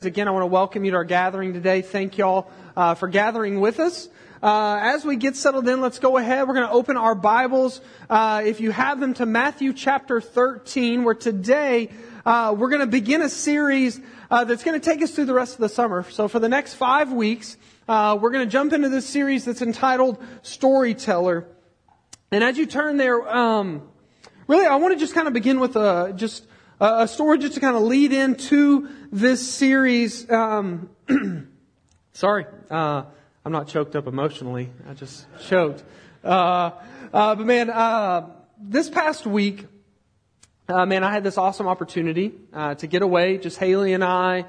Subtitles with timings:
[0.00, 1.82] Again, I want to welcome you to our gathering today.
[1.82, 4.08] Thank y'all uh, for gathering with us.
[4.40, 6.46] Uh, as we get settled in, let's go ahead.
[6.46, 11.02] We're going to open our Bibles, uh, if you have them, to Matthew chapter 13,
[11.02, 11.90] where today
[12.24, 14.00] uh, we're going to begin a series
[14.30, 16.08] uh, that's going to take us through the rest of the summer.
[16.08, 17.56] So for the next five weeks,
[17.88, 21.44] uh, we're going to jump into this series that's entitled Storyteller.
[22.30, 23.82] And as you turn there, um,
[24.46, 26.46] really, I want to just kind of begin with a just
[26.80, 30.30] a story just to kind of lead into this series.
[30.30, 30.88] Um,
[32.12, 33.04] sorry, uh,
[33.44, 34.70] I'm not choked up emotionally.
[34.88, 35.82] I just choked.
[36.22, 36.70] Uh,
[37.12, 38.28] uh, but man, uh,
[38.60, 39.66] this past week,
[40.68, 44.44] uh, man, I had this awesome opportunity uh, to get away, just Haley and I.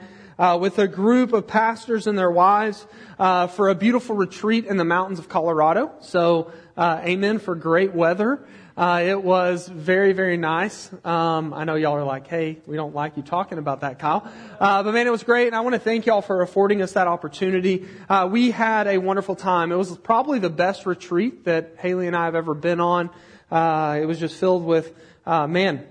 [0.60, 2.86] with a group of pastors and their wives
[3.18, 5.92] for a beautiful retreat in the mountains of Colorado.
[6.02, 8.46] So, amen for great weather.
[8.78, 10.90] Uh, it was very, very nice.
[11.04, 14.30] Um, I know y'all are like, hey, we don't like you talking about that, Kyle.
[14.60, 16.94] Uh, but man, it was great, and I want to thank y'all for affording us
[16.94, 17.88] that opportunity.
[18.08, 19.72] Uh, we had a wonderful time.
[19.72, 23.10] It was probably the best retreat that Haley and I have ever been on.
[23.52, 24.94] Uh, it was just filled with,
[25.26, 25.86] uh, man,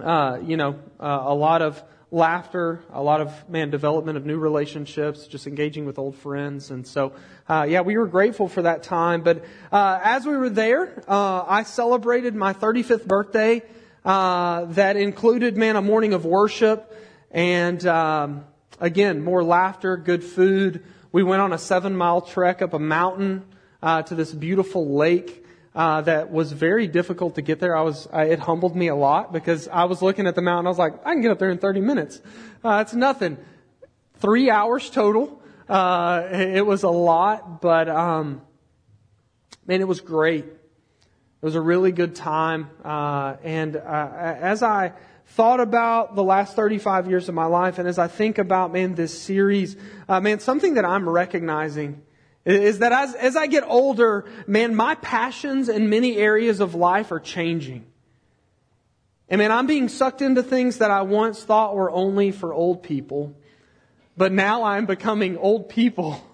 [0.00, 1.82] uh, you know, a lot of
[2.12, 6.70] laughter, a lot of, man, development of new relationships, just engaging with old friends.
[6.70, 7.14] And so,
[7.48, 9.22] uh, yeah, we were grateful for that time.
[9.22, 13.62] But uh, as we were there, uh, I celebrated my 35th birthday.
[14.04, 16.92] Uh, that included, man, a morning of worship
[17.30, 18.44] and, um,
[18.80, 20.84] again, more laughter, good food.
[21.12, 23.44] We went on a seven mile trek up a mountain
[23.82, 25.41] uh, to this beautiful lake
[25.74, 27.76] uh, that was very difficult to get there.
[27.76, 30.66] I was, I, it humbled me a lot because I was looking at the mountain.
[30.66, 32.20] I was like, I can get up there in 30 minutes.
[32.62, 33.38] Uh, it's nothing.
[34.16, 35.42] Three hours total.
[35.68, 38.42] Uh, it was a lot, but, um,
[39.66, 40.44] man, it was great.
[40.44, 42.68] It was a really good time.
[42.84, 44.92] Uh, and, uh, as I,
[45.28, 48.94] thought about the last 35 years of my life and as I think about, man,
[48.94, 49.76] this series,
[50.08, 52.02] uh, man, something that I'm recognizing
[52.44, 57.12] is that as, as I get older, man, my passions in many areas of life
[57.12, 57.86] are changing.
[59.28, 62.82] And man, I'm being sucked into things that I once thought were only for old
[62.82, 63.34] people.
[64.16, 66.22] But now I'm becoming old people.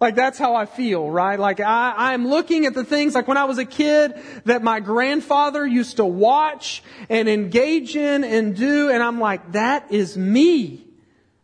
[0.00, 1.38] Like that's how I feel, right?
[1.38, 4.80] Like I, I'm looking at the things like when I was a kid that my
[4.80, 10.84] grandfather used to watch and engage in and do, and I'm like, that is me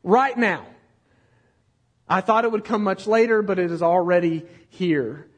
[0.03, 0.67] right now.
[2.11, 5.29] I thought it would come much later, but it is already here.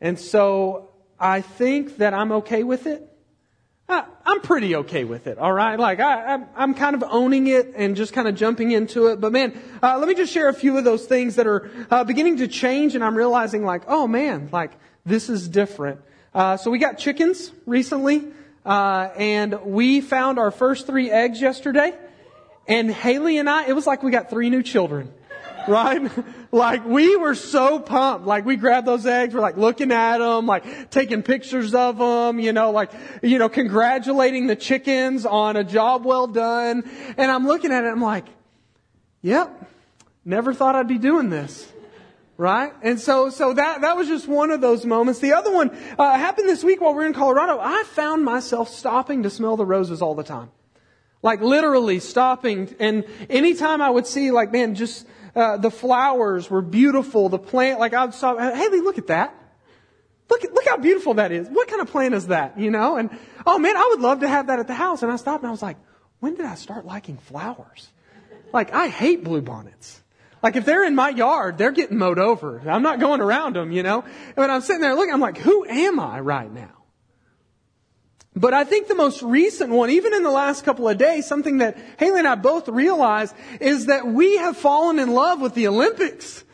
[0.00, 3.04] And so I think that I'm okay with it.
[3.90, 5.78] I'm pretty okay with it, all right?
[5.78, 9.20] Like, I, am kind of owning it and just kind of jumping into it.
[9.20, 12.04] But man, uh, let me just share a few of those things that are uh,
[12.04, 14.72] beginning to change, and I'm realizing, like, oh man, like,
[15.06, 16.02] this is different.
[16.34, 18.26] Uh, so we got chickens recently,
[18.66, 21.94] uh, and we found our first three eggs yesterday.
[22.66, 25.10] And Haley and I, it was like we got three new children
[25.68, 26.10] right?
[26.52, 28.26] like we were so pumped.
[28.26, 32.40] Like we grabbed those eggs, we're like looking at them, like taking pictures of them,
[32.40, 32.90] you know, like,
[33.22, 36.88] you know, congratulating the chickens on a job well done.
[37.16, 38.26] And I'm looking at it, I'm like,
[39.22, 39.70] yep,
[40.24, 41.70] never thought I'd be doing this.
[42.36, 42.72] Right?
[42.82, 45.18] And so, so that, that was just one of those moments.
[45.18, 47.58] The other one, uh, happened this week while we were in Colorado.
[47.60, 50.50] I found myself stopping to smell the roses all the time.
[51.20, 52.74] Like literally stopping.
[52.78, 55.04] And anytime I would see like, man, just,
[55.38, 57.28] uh, the flowers were beautiful.
[57.28, 59.34] The plant, like I saw, Haley, look at that.
[60.28, 61.48] Look, look how beautiful that is.
[61.48, 62.58] What kind of plant is that?
[62.58, 62.96] You know?
[62.96, 63.16] And,
[63.46, 65.02] oh man, I would love to have that at the house.
[65.02, 65.78] And I stopped and I was like,
[66.20, 67.88] when did I start liking flowers?
[68.52, 70.00] Like, I hate bluebonnets.
[70.42, 72.60] Like, if they're in my yard, they're getting mowed over.
[72.66, 74.02] I'm not going around them, you know?
[74.02, 76.77] And when I'm sitting there looking, I'm like, who am I right now?
[78.38, 81.58] But I think the most recent one, even in the last couple of days, something
[81.58, 85.66] that Haley and I both realized is that we have fallen in love with the
[85.66, 86.44] Olympics.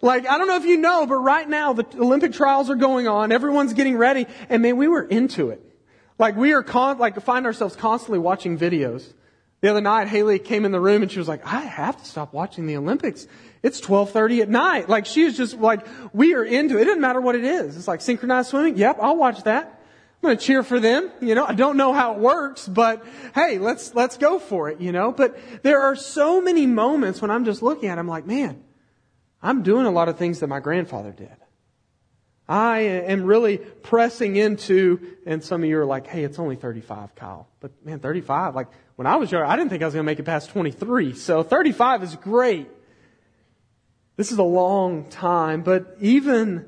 [0.00, 3.08] Like, I don't know if you know, but right now the Olympic trials are going
[3.08, 3.32] on.
[3.32, 4.26] Everyone's getting ready.
[4.48, 5.60] And man, we were into it.
[6.20, 9.12] Like, we are con- like, find ourselves constantly watching videos.
[9.60, 12.04] The other night, Haley came in the room and she was like, I have to
[12.04, 13.26] stop watching the Olympics.
[13.60, 14.88] It's 1230 at night.
[14.88, 16.82] Like, she is just like, we are into it.
[16.82, 17.76] It doesn't matter what it is.
[17.76, 18.76] It's like synchronized swimming.
[18.76, 19.73] Yep, I'll watch that.
[20.24, 21.10] I'm going to cheer for them.
[21.20, 23.04] You know, I don't know how it works, but
[23.34, 25.12] hey, let's, let's go for it, you know.
[25.12, 28.64] But there are so many moments when I'm just looking at it, I'm like, man,
[29.42, 31.36] I'm doing a lot of things that my grandfather did.
[32.48, 37.14] I am really pressing into, and some of you are like, hey, it's only 35,
[37.14, 37.46] Kyle.
[37.60, 40.10] But man, 35, like when I was young, I didn't think I was going to
[40.10, 41.16] make it past 23.
[41.16, 42.70] So 35 is great.
[44.16, 46.64] This is a long time, but even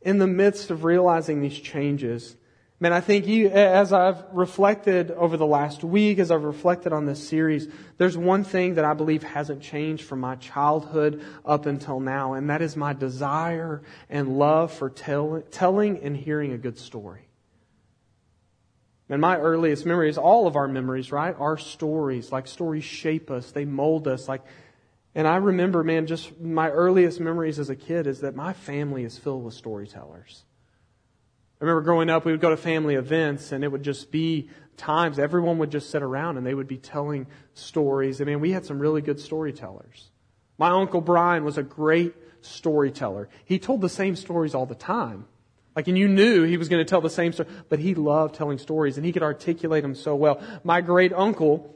[0.00, 2.36] in the midst of realizing these changes,
[2.78, 7.06] Man, I think you, as I've reflected over the last week, as I've reflected on
[7.06, 12.00] this series, there's one thing that I believe hasn't changed from my childhood up until
[12.00, 16.78] now, and that is my desire and love for tell, telling and hearing a good
[16.78, 17.22] story.
[19.08, 22.30] And my earliest memories, all of our memories, right, are stories.
[22.30, 24.28] Like stories shape us, they mold us.
[24.28, 24.42] Like,
[25.14, 29.04] and I remember, man, just my earliest memories as a kid is that my family
[29.04, 30.44] is filled with storytellers.
[31.66, 35.18] Remember growing up, we would go to family events and it would just be times
[35.18, 38.20] everyone would just sit around and they would be telling stories.
[38.20, 40.10] I mean, we had some really good storytellers.
[40.58, 43.28] My uncle Brian was a great storyteller.
[43.44, 45.24] He told the same stories all the time.
[45.74, 48.36] Like, and you knew he was going to tell the same story, but he loved
[48.36, 50.40] telling stories and he could articulate them so well.
[50.62, 51.74] My great uncle,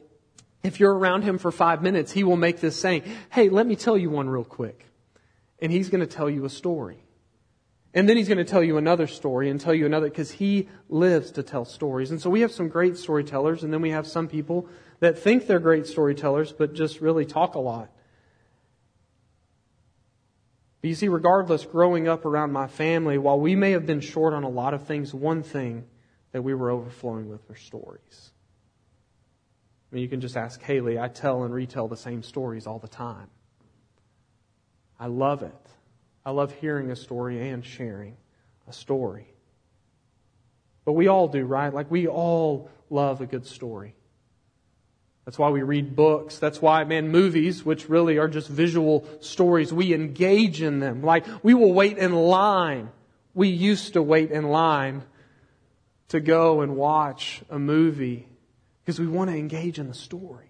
[0.62, 3.74] if you're around him for five minutes, he will make this saying, Hey, let me
[3.74, 4.86] tell you one real quick.
[5.60, 7.02] And he's going to tell you a story.
[7.92, 10.68] And then he's going to tell you another story and tell you another because he
[10.88, 12.12] lives to tell stories.
[12.12, 14.68] And so we have some great storytellers, and then we have some people
[15.00, 17.90] that think they're great storytellers, but just really talk a lot.
[20.80, 24.34] But you see, regardless, growing up around my family, while we may have been short
[24.34, 25.84] on a lot of things, one thing
[26.32, 28.30] that we were overflowing with were stories.
[29.90, 30.98] I mean, you can just ask Haley.
[30.98, 33.28] I tell and retell the same stories all the time.
[34.98, 35.69] I love it.
[36.24, 38.16] I love hearing a story and sharing
[38.68, 39.26] a story.
[40.84, 41.72] But we all do, right?
[41.72, 43.94] Like we all love a good story.
[45.24, 46.38] That's why we read books.
[46.38, 51.02] That's why, man, movies, which really are just visual stories, we engage in them.
[51.02, 52.90] Like we will wait in line.
[53.32, 55.04] We used to wait in line
[56.08, 58.26] to go and watch a movie
[58.84, 60.49] because we want to engage in the story.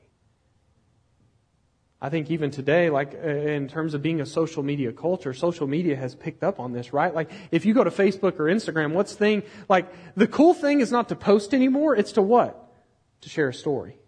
[2.02, 5.66] I think even today, like uh, in terms of being a social media culture, social
[5.66, 7.14] media has picked up on this, right?
[7.14, 10.90] Like if you go to Facebook or Instagram, what's thing, like the cool thing is
[10.90, 12.72] not to post anymore, it's to what?
[13.22, 13.98] To share a story.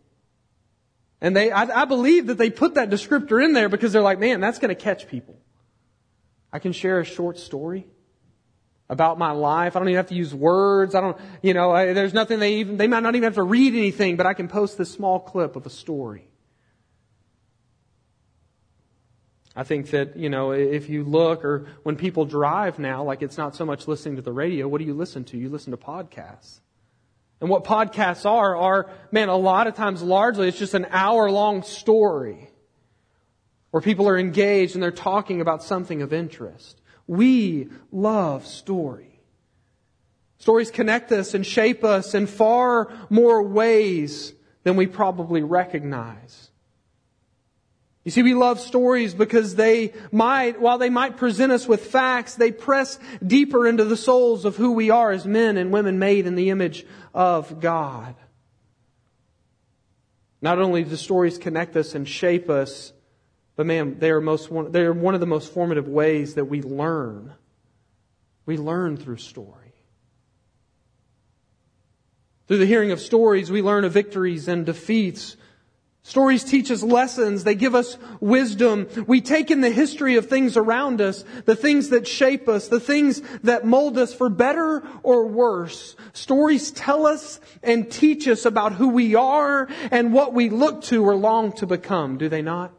[1.21, 4.19] And they, I, I believe that they put that descriptor in there because they're like,
[4.19, 5.39] man, that's going to catch people.
[6.51, 7.87] I can share a short story
[8.89, 9.77] about my life.
[9.77, 10.95] I don't even have to use words.
[10.95, 13.43] I don't, you know, I, there's nothing they even, they might not even have to
[13.43, 16.27] read anything, but I can post this small clip of a story.
[19.55, 23.37] I think that, you know, if you look or when people drive now, like it's
[23.37, 25.37] not so much listening to the radio, what do you listen to?
[25.37, 26.61] You listen to podcasts.
[27.41, 31.31] And what podcasts are, are, man, a lot of times largely it's just an hour
[31.31, 32.49] long story
[33.73, 36.81] where people are engaged and they're talking about something of interest.
[37.07, 39.21] We love story.
[40.39, 44.33] Stories connect us and shape us in far more ways
[44.63, 46.52] than we probably recognize.
[48.05, 52.35] You see, we love stories because they might, while they might present us with facts,
[52.35, 56.27] they press deeper into the souls of who we are as men and women made
[56.27, 56.85] in the image
[57.15, 58.17] of God.
[60.41, 62.93] Not only do stories connect us and shape us,
[63.55, 66.61] but man, they are, most, they are one of the most formative ways that we
[66.63, 67.33] learn.
[68.47, 69.59] We learn through story.
[72.49, 75.37] Through the hearing of stories, we learn of victories and defeats.
[76.05, 77.45] Stories teach us lessons.
[77.45, 78.89] They give us wisdom.
[79.07, 82.81] We take in the history of things around us, the things that shape us, the
[82.81, 85.95] things that mold us for better or worse.
[86.13, 91.05] Stories tell us and teach us about who we are and what we look to
[91.05, 92.73] or long to become, do they not?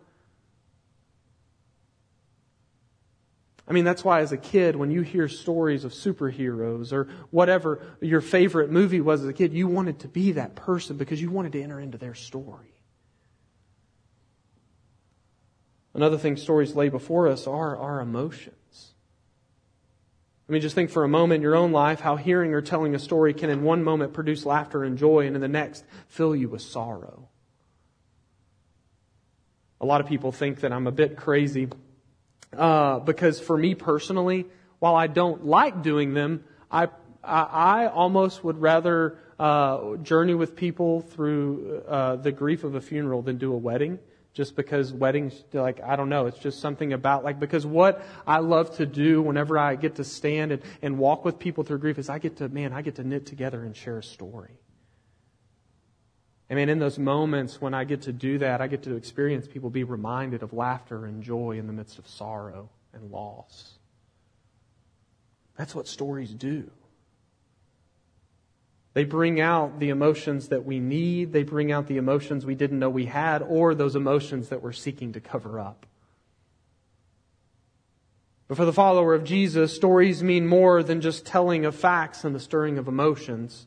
[3.65, 7.81] I mean, that's why as a kid, when you hear stories of superheroes or whatever
[8.01, 11.31] your favorite movie was as a kid, you wanted to be that person because you
[11.31, 12.72] wanted to enter into their story.
[15.93, 18.93] Another thing stories lay before us are our emotions.
[20.47, 22.95] I mean, just think for a moment in your own life how hearing or telling
[22.95, 26.35] a story can in one moment produce laughter and joy and in the next fill
[26.35, 27.29] you with sorrow.
[29.79, 31.69] A lot of people think that I'm a bit crazy
[32.57, 34.45] uh, because for me personally,
[34.79, 36.89] while I don't like doing them, I,
[37.23, 42.81] I, I almost would rather uh, journey with people through uh, the grief of a
[42.81, 43.99] funeral than do a wedding
[44.33, 48.39] just because weddings, like, I don't know, it's just something about, like, because what I
[48.39, 51.99] love to do whenever I get to stand and, and walk with people through grief
[51.99, 54.57] is I get to, man, I get to knit together and share a story.
[56.49, 59.47] I mean, in those moments when I get to do that, I get to experience
[59.47, 63.73] people be reminded of laughter and joy in the midst of sorrow and loss.
[65.57, 66.69] That's what stories do.
[68.93, 71.33] They bring out the emotions that we need.
[71.33, 74.71] They bring out the emotions we didn't know we had, or those emotions that we're
[74.71, 75.85] seeking to cover up.
[78.47, 82.35] But for the follower of Jesus, stories mean more than just telling of facts and
[82.35, 83.65] the stirring of emotions.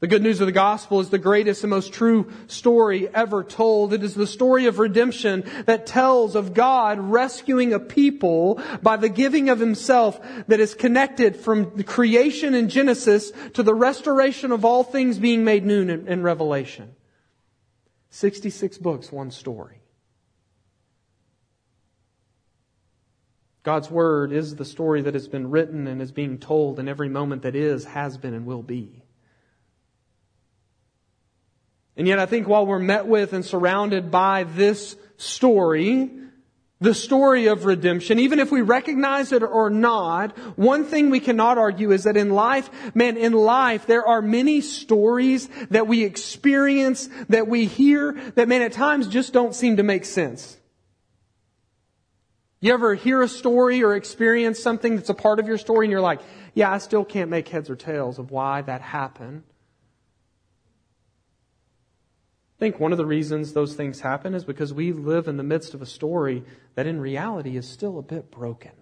[0.00, 3.92] The good news of the gospel is the greatest and most true story ever told.
[3.92, 9.08] It is the story of redemption that tells of God rescuing a people by the
[9.08, 14.64] giving of himself that is connected from the creation in Genesis to the restoration of
[14.64, 16.94] all things being made new in, in Revelation.
[18.10, 19.82] 66 books, one story.
[23.64, 27.08] God's Word is the story that has been written and is being told in every
[27.08, 29.02] moment that is, has been, and will be.
[31.98, 36.08] And yet I think while we're met with and surrounded by this story,
[36.80, 41.58] the story of redemption, even if we recognize it or not, one thing we cannot
[41.58, 47.08] argue is that in life, man, in life, there are many stories that we experience,
[47.30, 50.56] that we hear, that man, at times just don't seem to make sense.
[52.60, 55.90] You ever hear a story or experience something that's a part of your story and
[55.90, 56.20] you're like,
[56.54, 59.42] yeah, I still can't make heads or tails of why that happened.
[62.58, 65.44] I think one of the reasons those things happen is because we live in the
[65.44, 66.42] midst of a story
[66.74, 68.72] that in reality is still a bit broken.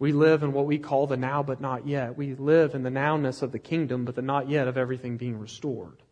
[0.00, 2.16] We live in what we call the now but not yet.
[2.16, 5.38] We live in the nowness of the kingdom, but the not yet of everything being
[5.38, 6.02] restored.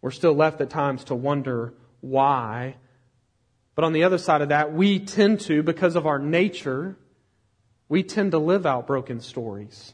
[0.00, 2.76] We're still left at times to wonder why.
[3.74, 6.96] But on the other side of that, we tend to, because of our nature,
[7.90, 9.92] we tend to live out broken stories.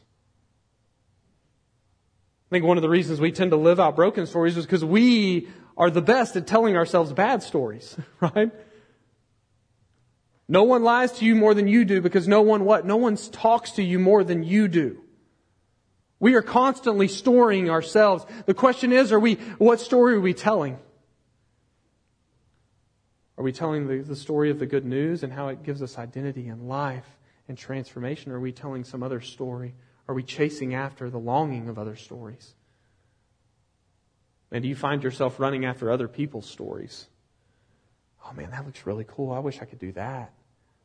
[2.49, 4.83] I think one of the reasons we tend to live out broken stories is because
[4.83, 8.51] we are the best at telling ourselves bad stories, right?
[10.47, 12.87] No one lies to you more than you do because no one what?
[12.87, 14.99] No one talks to you more than you do.
[16.19, 18.25] We are constantly storing ourselves.
[18.47, 20.79] The question is, are we, what story are we telling?
[23.37, 25.99] Are we telling the, the story of the good news and how it gives us
[25.99, 27.05] identity and life
[27.47, 28.31] and transformation?
[28.31, 29.75] Or are we telling some other story?
[30.09, 32.55] Are we chasing after the longing of other stories?
[34.51, 37.05] And do you find yourself running after other people's stories?
[38.25, 39.31] Oh man, that looks really cool.
[39.31, 40.33] I wish I could do that.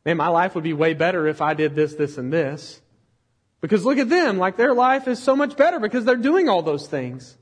[0.05, 2.79] Man, my life would be way better if I did this, this, and this.
[3.61, 6.61] Because look at them, like their life is so much better because they're doing all
[6.61, 7.35] those things.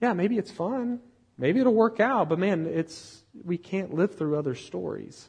[0.00, 1.00] Yeah, maybe it's fun.
[1.36, 5.28] Maybe it'll work out, but man, it's, we can't live through other stories.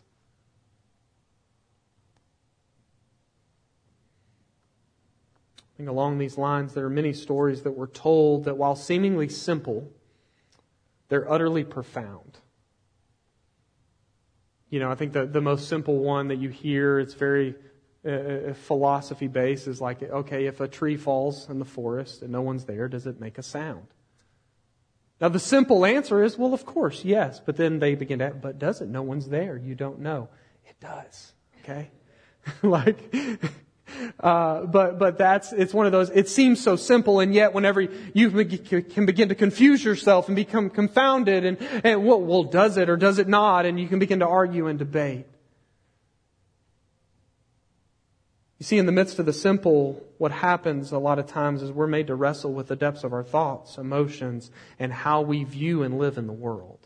[5.73, 9.27] I think along these lines, there are many stories that were told that while seemingly
[9.27, 9.91] simple,
[11.09, 12.39] they're utterly profound.
[14.69, 17.55] You know, I think the, the most simple one that you hear, it's very
[18.05, 22.31] uh, uh philosophy based, is like, okay, if a tree falls in the forest and
[22.31, 23.87] no one's there, does it make a sound?
[25.21, 27.39] Now, the simple answer is, well, of course, yes.
[27.39, 28.89] But then they begin to, but does it?
[28.89, 29.57] No one's there.
[29.57, 30.29] You don't know.
[30.67, 31.33] It does.
[31.61, 31.91] Okay?
[32.61, 33.15] like,
[34.19, 36.09] uh, but but that's it's one of those.
[36.09, 40.69] It seems so simple, and yet whenever you can begin to confuse yourself and become
[40.69, 43.65] confounded, and and well, well, does it or does it not?
[43.65, 45.25] And you can begin to argue and debate.
[48.63, 51.69] You see, in the midst of the simple, what happens a lot of times is
[51.69, 55.83] we're made to wrestle with the depths of our thoughts, emotions, and how we view
[55.83, 56.82] and live in the world.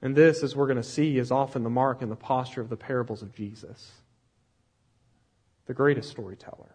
[0.00, 2.68] And this, as we're going to see, is often the mark and the posture of
[2.68, 3.90] the parables of Jesus,
[5.66, 6.74] the greatest storyteller.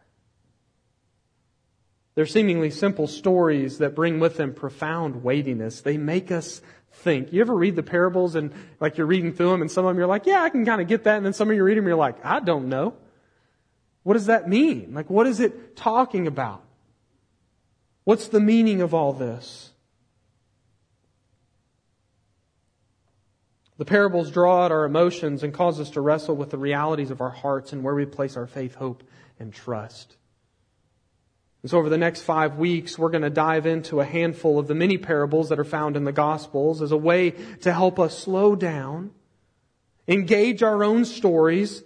[2.16, 5.82] They're seemingly simple stories that bring with them profound weightiness.
[5.82, 6.62] They make us
[6.92, 7.34] think.
[7.34, 9.98] You ever read the parables and like you're reading through them and some of them
[9.98, 11.18] you're like, yeah, I can kind of get that.
[11.18, 12.94] And then some of you read them you're like, I don't know.
[14.04, 14.94] What does that mean?
[14.94, 16.62] Like, what is it talking about?
[18.04, 19.72] What's the meaning of all this?
[23.84, 27.20] The parables draw out our emotions and cause us to wrestle with the realities of
[27.20, 29.04] our hearts and where we place our faith, hope,
[29.42, 30.16] and trust.
[31.62, 34.70] And so over the next five weeks, we're going to dive into a handful of
[34.70, 38.18] the many parables that are found in the Gospels as a way to help us
[38.18, 39.12] slow down,
[40.08, 41.84] engage our own stories,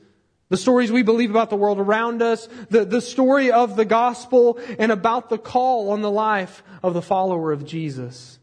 [0.50, 4.60] the stories we believe about the world around us, the, the story of the gospel,
[4.77, 8.37] and about the call on the life of the follower of Jesus.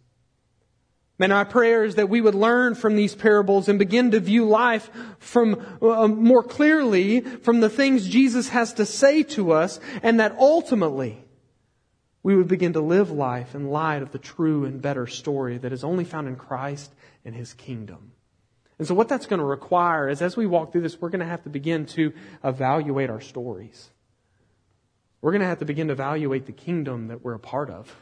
[1.21, 4.47] And our prayer is that we would learn from these parables and begin to view
[4.47, 10.18] life from uh, more clearly from the things Jesus has to say to us, and
[10.18, 11.23] that ultimately
[12.25, 15.73] we would begin to live life in light of the true and better story that
[15.73, 16.92] is only found in Christ
[17.25, 18.12] and His kingdom.
[18.78, 21.21] And so what that's going to require is as we walk through this, we're going
[21.21, 23.88] to have to begin to evaluate our stories.
[25.21, 27.94] We're going to have to begin to evaluate the kingdom that we're a part of.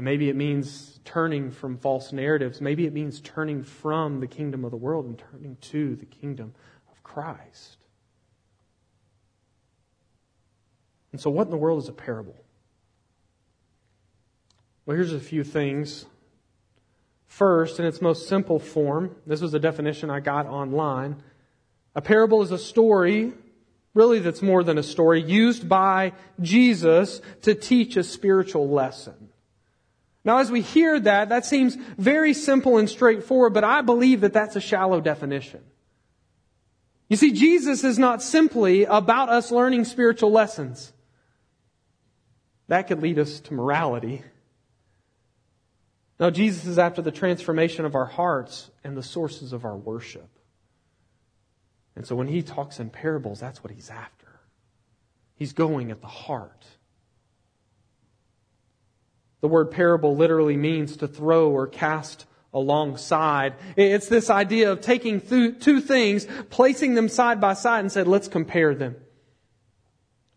[0.00, 2.62] And maybe it means turning from false narratives.
[2.62, 6.54] Maybe it means turning from the kingdom of the world and turning to the kingdom
[6.90, 7.76] of Christ.
[11.12, 12.34] And so, what in the world is a parable?
[14.86, 16.06] Well, here's a few things.
[17.26, 21.22] First, in its most simple form, this was a definition I got online.
[21.94, 23.34] A parable is a story,
[23.92, 29.29] really that's more than a story, used by Jesus to teach a spiritual lesson.
[30.24, 34.32] Now, as we hear that, that seems very simple and straightforward, but I believe that
[34.32, 35.60] that's a shallow definition.
[37.08, 40.92] You see, Jesus is not simply about us learning spiritual lessons.
[42.68, 44.22] That could lead us to morality.
[46.20, 50.28] No, Jesus is after the transformation of our hearts and the sources of our worship.
[51.96, 54.28] And so when he talks in parables, that's what he's after.
[55.34, 56.66] He's going at the heart.
[59.40, 63.54] The word parable literally means to throw or cast alongside.
[63.76, 68.28] It's this idea of taking two things, placing them side by side and said, let's
[68.28, 68.96] compare them.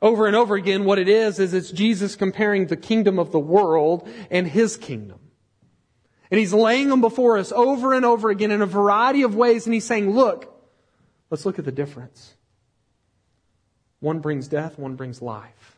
[0.02, 3.40] Over and over again, what it is, is it's Jesus comparing the kingdom of the
[3.40, 5.20] world and his kingdom.
[6.30, 9.66] And he's laying them before us over and over again in a variety of ways,
[9.66, 10.54] and he's saying, look,
[11.30, 12.36] let's look at the difference.
[14.00, 15.73] One brings death, one brings life.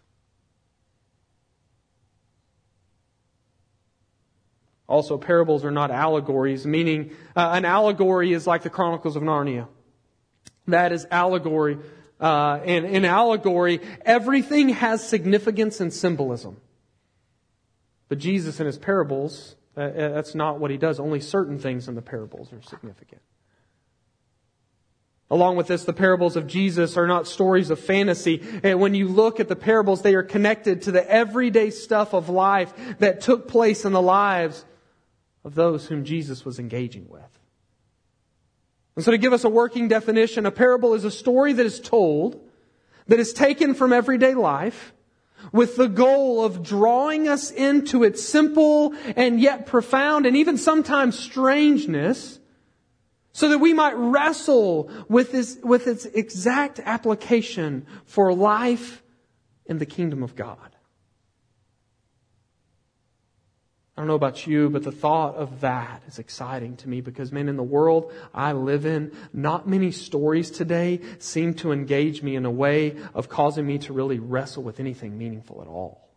[4.88, 9.68] Also, parables are not allegories, meaning uh, an allegory is like the Chronicles of Narnia.
[10.68, 11.80] That is allegory
[12.20, 16.58] uh, in, in allegory, everything has significance and symbolism.
[18.08, 21.00] But Jesus in his parables, uh, uh, that's not what he does.
[21.00, 23.22] Only certain things in the parables are significant.
[25.30, 28.42] Along with this, the parables of Jesus are not stories of fantasy.
[28.63, 32.30] And when you look at the parables, they are connected to the everyday stuff of
[32.30, 34.63] life that took place in the lives
[35.45, 37.39] of those whom Jesus was engaging with.
[38.95, 41.79] And so to give us a working definition, a parable is a story that is
[41.79, 42.41] told,
[43.07, 44.93] that is taken from everyday life,
[45.51, 51.17] with the goal of drawing us into its simple and yet profound and even sometimes
[51.17, 52.39] strangeness,
[53.31, 59.03] so that we might wrestle with, this, with its exact application for life
[59.65, 60.74] in the kingdom of God.
[63.95, 67.31] I don't know about you, but the thought of that is exciting to me because,
[67.31, 72.36] man, in the world I live in, not many stories today seem to engage me
[72.36, 76.10] in a way of causing me to really wrestle with anything meaningful at all.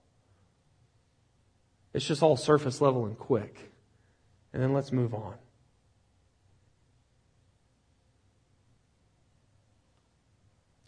[1.94, 3.70] It's just all surface level and quick.
[4.52, 5.34] And then let's move on.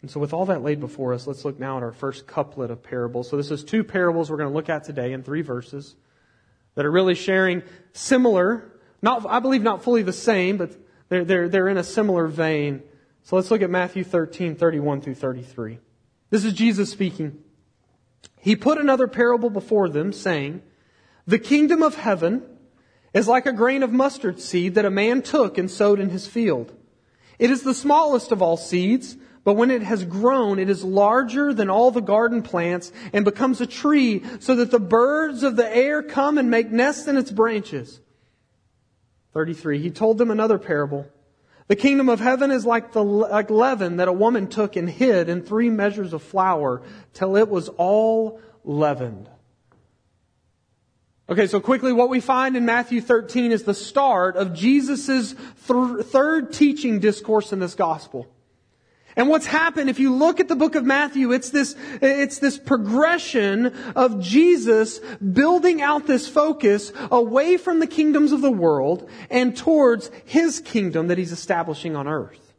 [0.01, 2.69] And so, with all that laid before us, let's look now at our first couplet
[2.69, 3.29] of parables.
[3.29, 5.95] So, this is two parables we're going to look at today in three verses
[6.75, 10.71] that are really sharing similar, not, I believe not fully the same, but
[11.09, 12.83] they're, they're, they're in a similar vein.
[13.23, 15.79] So let's look at Matthew 13, 31 through 33.
[16.29, 17.43] This is Jesus speaking.
[18.39, 20.61] He put another parable before them, saying,
[21.27, 22.43] The kingdom of heaven
[23.13, 26.27] is like a grain of mustard seed that a man took and sowed in his
[26.27, 26.73] field.
[27.37, 31.53] It is the smallest of all seeds, but when it has grown, it is larger
[31.53, 35.75] than all the garden plants and becomes a tree so that the birds of the
[35.75, 37.99] air come and make nests in its branches.
[39.33, 39.79] 33.
[39.79, 41.07] He told them another parable.
[41.67, 45.29] The kingdom of heaven is like the like leaven that a woman took and hid
[45.29, 46.81] in three measures of flour
[47.13, 49.29] till it was all leavened.
[51.29, 55.33] Okay, so quickly what we find in Matthew 13 is the start of Jesus'
[55.65, 58.27] th- third teaching discourse in this gospel.
[59.15, 62.57] And what's happened, if you look at the book of Matthew, it's this, it's this
[62.57, 69.55] progression of Jesus building out this focus away from the kingdoms of the world and
[69.55, 72.53] towards his kingdom that he's establishing on earth.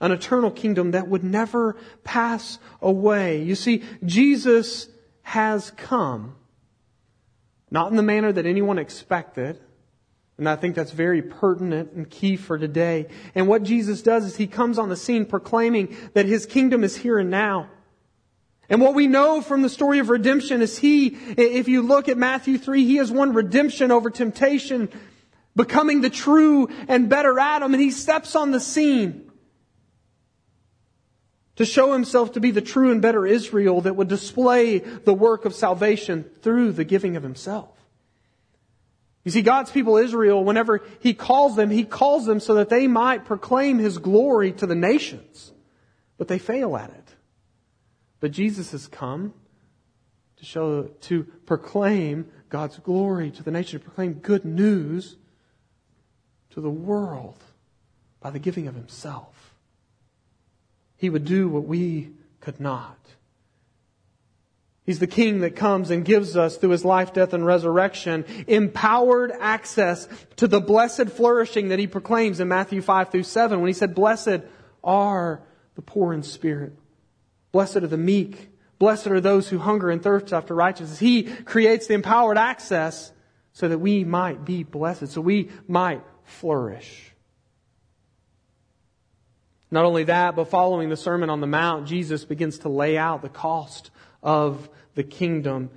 [0.00, 3.42] An eternal kingdom that would never pass away.
[3.42, 4.88] You see, Jesus
[5.22, 6.36] has come.
[7.70, 9.60] Not in the manner that anyone expected,
[10.40, 13.08] and I think that's very pertinent and key for today.
[13.34, 16.96] And what Jesus does is he comes on the scene proclaiming that his kingdom is
[16.96, 17.68] here and now.
[18.70, 22.16] And what we know from the story of redemption is he, if you look at
[22.16, 24.88] Matthew 3, he has won redemption over temptation,
[25.54, 29.30] becoming the true and better Adam, and he steps on the scene
[31.56, 35.44] to show himself to be the true and better Israel that would display the work
[35.44, 37.79] of salvation through the giving of himself.
[39.24, 42.86] You see, God's people Israel, whenever He calls them, He calls them so that they
[42.86, 45.52] might proclaim His glory to the nations.
[46.16, 47.14] But they fail at it.
[48.20, 49.34] But Jesus has come
[50.36, 55.16] to show, to proclaim God's glory to the nation, to proclaim good news
[56.50, 57.42] to the world
[58.20, 59.54] by the giving of himself.
[60.96, 62.98] He would do what we could not.
[64.86, 69.32] He's the king that comes and gives us through his life, death, and resurrection empowered
[69.38, 73.74] access to the blessed flourishing that he proclaims in Matthew 5 through 7 when he
[73.74, 74.40] said, Blessed
[74.82, 75.42] are
[75.74, 76.72] the poor in spirit.
[77.52, 78.48] Blessed are the meek.
[78.78, 80.98] Blessed are those who hunger and thirst after righteousness.
[80.98, 83.12] He creates the empowered access
[83.52, 87.12] so that we might be blessed, so we might flourish.
[89.70, 93.22] Not only that, but following the Sermon on the Mount, Jesus begins to lay out
[93.22, 93.90] the cost
[94.22, 95.70] of the kingdom.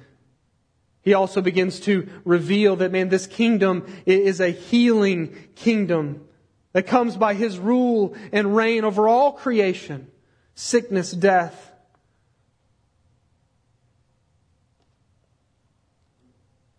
[1.02, 6.26] He also begins to reveal that, man, this kingdom is a healing kingdom
[6.72, 10.08] that comes by His rule and reign over all creation,
[10.56, 11.74] sickness, death,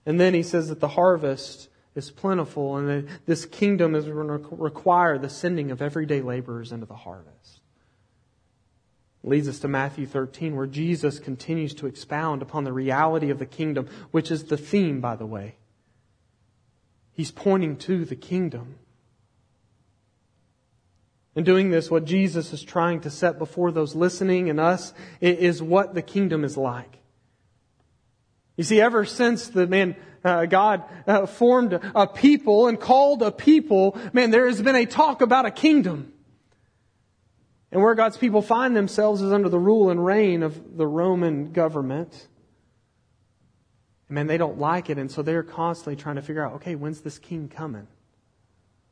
[0.06, 4.28] And then he says that the harvest is plentiful and that this kingdom is going
[4.28, 7.53] to require the sending of everyday laborers into the harvest.
[9.24, 13.46] Leads us to Matthew 13 where Jesus continues to expound upon the reality of the
[13.46, 15.56] kingdom, which is the theme, by the way.
[17.12, 18.76] He's pointing to the kingdom.
[21.34, 25.62] In doing this, what Jesus is trying to set before those listening and us is
[25.62, 26.98] what the kingdom is like.
[28.56, 33.32] You see, ever since the man, uh, God uh, formed a people and called a
[33.32, 36.13] people, man, there has been a talk about a kingdom.
[37.74, 41.50] And where God's people find themselves is under the rule and reign of the Roman
[41.50, 42.28] government.
[44.08, 46.76] And man, they don't like it, and so they're constantly trying to figure out, okay,
[46.76, 47.88] when's this king coming?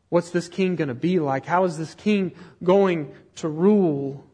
[0.08, 1.46] What's this king going to be like?
[1.46, 2.32] How is this king
[2.64, 4.26] going to rule?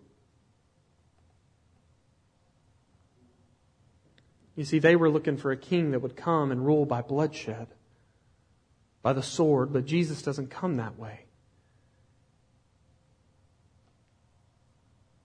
[4.56, 7.66] You see, they were looking for a king that would come and rule by bloodshed,
[9.02, 11.27] by the sword, but Jesus doesn't come that way.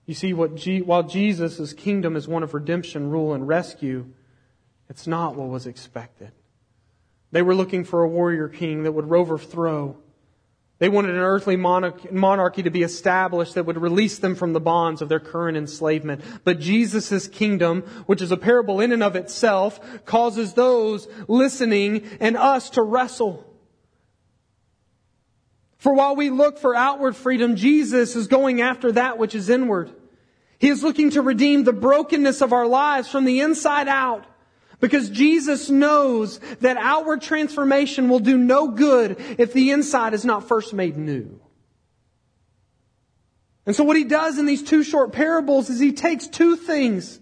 [0.06, 4.06] You see, what G- while Jesus' kingdom is one of redemption, rule, and rescue,
[4.88, 6.32] it's not what was expected.
[7.32, 9.96] They were looking for a warrior king that would overthrow
[10.78, 15.00] they wanted an earthly monarchy to be established that would release them from the bonds
[15.00, 16.22] of their current enslavement.
[16.42, 22.36] But Jesus' kingdom, which is a parable in and of itself, causes those listening and
[22.36, 23.50] us to wrestle.
[25.84, 29.90] For while we look for outward freedom, Jesus is going after that which is inward.
[30.58, 34.24] He is looking to redeem the brokenness of our lives from the inside out.
[34.80, 40.48] Because Jesus knows that outward transformation will do no good if the inside is not
[40.48, 41.38] first made new.
[43.66, 47.20] And so what he does in these two short parables is he takes two things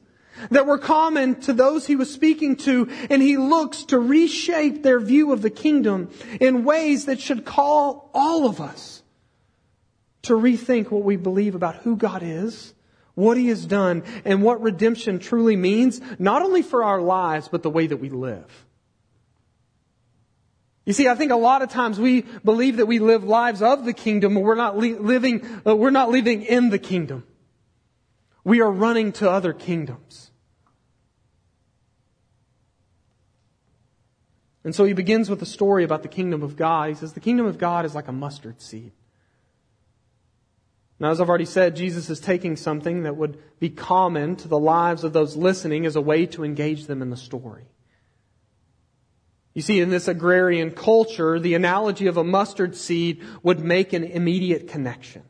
[0.51, 5.01] that were common to those he was speaking to and he looks to reshape their
[5.01, 9.03] view of the kingdom in ways that should call all of us
[10.23, 12.75] to rethink what we believe about who God is
[13.15, 17.63] what he has done, and what redemption truly means, not only for our lives, but
[17.63, 18.67] the way that we live.
[20.85, 23.85] You see, I think a lot of times we believe that we live lives of
[23.85, 27.25] the kingdom, but we're not living, uh, we're not living in the kingdom.
[28.45, 30.32] We are running to other kingdoms.
[34.65, 36.89] And so he begins with a story about the kingdom of God.
[36.89, 38.93] He says, the kingdom of God is like a mustard seed.
[41.01, 44.59] Now, as I've already said, Jesus is taking something that would be common to the
[44.59, 47.67] lives of those listening as a way to engage them in the story.
[49.53, 54.05] You see, in this agrarian culture, the analogy of a mustard seed would make an
[54.05, 55.25] immediate connection.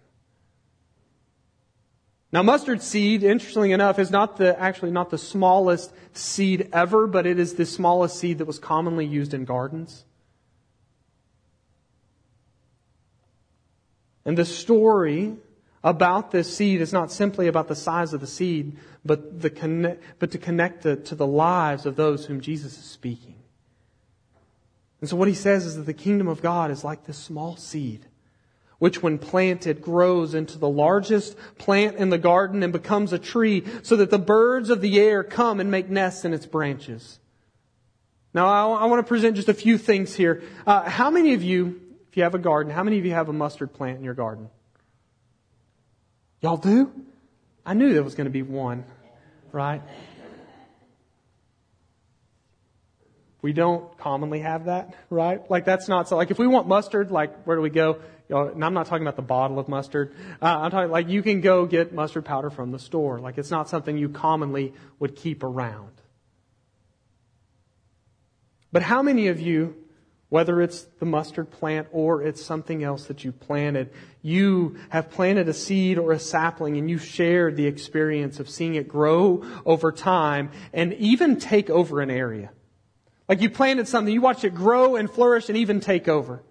[2.32, 7.26] Now, mustard seed, interestingly enough, is not the, actually not the smallest seed ever, but
[7.26, 10.04] it is the smallest seed that was commonly used in gardens.
[14.24, 15.36] And the story
[15.84, 20.02] about this seed is not simply about the size of the seed, but, the connect,
[20.18, 23.34] but to connect it to the lives of those whom Jesus is speaking.
[25.00, 27.56] And so what he says is that the kingdom of God is like this small
[27.56, 28.06] seed,
[28.82, 33.62] which when planted grows into the largest plant in the garden and becomes a tree
[33.84, 37.20] so that the birds of the air come and make nests in its branches.
[38.34, 40.42] Now I, I want to present just a few things here.
[40.66, 43.28] Uh, how many of you, if you have a garden, how many of you have
[43.28, 44.50] a mustard plant in your garden?
[46.40, 46.90] Y'all do?
[47.64, 48.82] I knew there was going to be one,
[49.52, 49.80] right?
[53.42, 55.48] We don't commonly have that, right?
[55.50, 56.16] Like that's not so.
[56.16, 57.98] Like if we want mustard, like where do we go?
[58.32, 60.14] And I'm not talking about the bottle of mustard.
[60.40, 63.20] Uh, I'm talking like you can go get mustard powder from the store.
[63.20, 65.90] Like it's not something you commonly would keep around.
[68.72, 69.76] But how many of you,
[70.30, 73.90] whether it's the mustard plant or it's something else that you planted,
[74.22, 78.74] you have planted a seed or a sapling and you shared the experience of seeing
[78.74, 82.50] it grow over time and even take over an area?
[83.28, 86.42] Like you planted something, you watched it grow and flourish and even take over.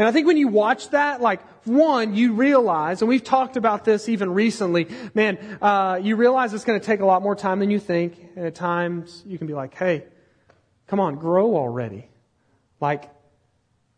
[0.00, 3.84] And I think when you watch that, like, one, you realize, and we've talked about
[3.84, 7.58] this even recently, man, uh, you realize it's going to take a lot more time
[7.58, 8.16] than you think.
[8.34, 10.04] And at times, you can be like, hey,
[10.86, 12.08] come on, grow already.
[12.80, 13.10] Like,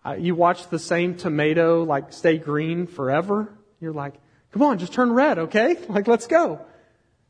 [0.05, 3.57] uh, you watch the same tomato, like, stay green forever.
[3.81, 4.15] You're like,
[4.51, 5.77] come on, just turn red, okay?
[5.89, 6.63] Like, let's go.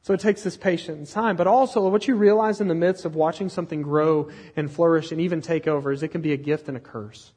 [0.00, 1.36] So it takes this patience and time.
[1.36, 5.20] But also, what you realize in the midst of watching something grow and flourish and
[5.20, 7.32] even take over is it can be a gift and a curse.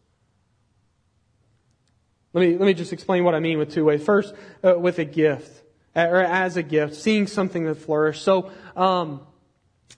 [2.35, 4.03] Let me, let me just explain what I mean with two ways.
[4.03, 5.63] First, uh, with a gift,
[5.95, 8.23] or as a gift, seeing something that flourished.
[8.23, 9.21] So, um,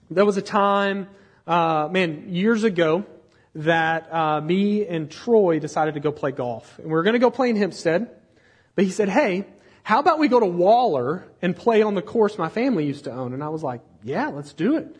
[0.08, 1.08] there was a time,
[1.48, 3.04] uh, man, years ago,
[3.56, 6.78] that uh, me and Troy decided to go play golf.
[6.78, 8.08] And we were going to go play in Hempstead.
[8.76, 9.44] But he said, hey,
[9.82, 13.10] how about we go to Waller and play on the course my family used to
[13.10, 13.34] own?
[13.34, 14.94] And I was like, yeah, let's do it.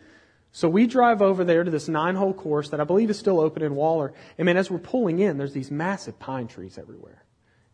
[0.51, 3.39] So we drive over there to this nine hole course that I believe is still
[3.39, 4.13] open in Waller.
[4.37, 7.23] And man, as we're pulling in, there's these massive pine trees everywhere.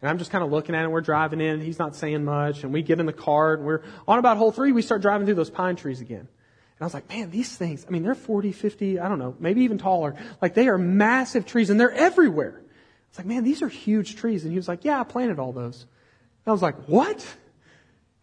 [0.02, 0.92] And I'm just kind of looking at it.
[0.92, 1.62] We're driving in.
[1.62, 2.64] He's not saying much.
[2.64, 4.72] And we get in the car and we're on about hole three.
[4.72, 6.20] We start driving through those pine trees again.
[6.20, 9.36] And I was like, man, these things, I mean, they're 40, 50, I don't know,
[9.40, 10.16] maybe even taller.
[10.42, 12.56] Like they are massive trees and they're everywhere.
[12.58, 14.44] I was like, man, these are huge trees.
[14.44, 15.84] And he was like, yeah, I planted all those.
[15.84, 17.22] And I was like, what?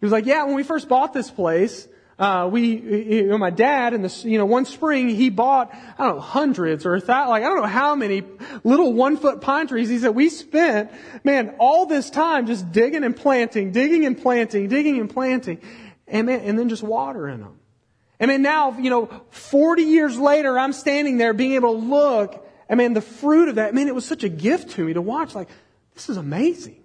[0.00, 1.88] He was like, yeah, when we first bought this place,
[2.22, 6.06] uh, we, you know, my dad in this, you know, one spring he bought, I
[6.06, 8.22] don't know, hundreds or that, like, I don't know how many
[8.62, 9.88] little one foot pine trees.
[9.88, 10.92] He said, we spent,
[11.24, 15.60] man, all this time just digging and planting, digging and planting, digging and planting,
[16.06, 17.58] and man, and then just watering them.
[18.20, 22.48] And man, now, you know, 40 years later, I'm standing there being able to look,
[22.68, 25.02] and mean, the fruit of that, man, it was such a gift to me to
[25.02, 25.48] watch, like,
[25.94, 26.84] this is amazing.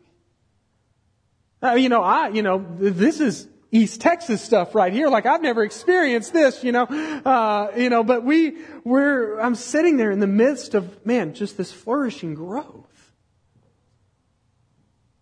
[1.62, 5.10] Uh, you know, I, you know, this is East Texas stuff right here.
[5.10, 9.98] Like I've never experienced this, you know, uh, you know, but we, we're, I'm sitting
[9.98, 12.86] there in the midst of, man, just this flourishing growth.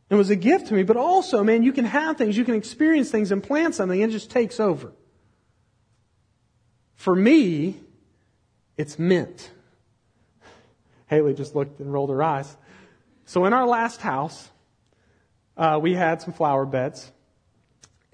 [0.10, 2.54] It was a gift to me, but also, man, you can have things, you can
[2.54, 4.94] experience things and plant something and it just takes over.
[6.96, 7.80] For me,
[8.78, 9.52] it's mint.
[11.08, 12.56] Haley just looked and rolled her eyes.
[13.26, 14.50] So in our last house,
[15.58, 17.12] uh, we had some flower beds.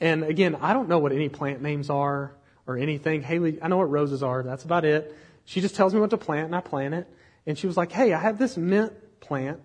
[0.02, 2.36] And again, I don't know what any plant names are
[2.66, 3.22] or anything.
[3.22, 4.42] Haley, I know what roses are.
[4.42, 5.16] That's about it.
[5.46, 7.08] She just tells me what to plant and I plant it.
[7.46, 9.60] And she was like, hey, I have this mint plant.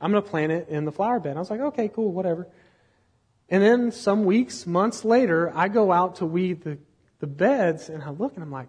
[0.00, 1.36] I'm going to plant it in the flower bed.
[1.36, 2.48] I was like, okay, cool, whatever.
[3.48, 6.78] And then some weeks, months later, I go out to weed the,
[7.20, 8.68] the beds and I look and I'm like,